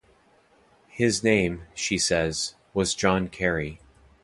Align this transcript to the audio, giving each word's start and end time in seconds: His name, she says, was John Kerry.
His 0.87 1.23
name, 1.23 1.65
she 1.75 1.99
says, 1.99 2.55
was 2.73 2.95
John 2.95 3.27
Kerry. 3.29 3.79